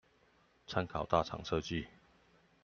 [0.65, 1.85] 參考大廠設計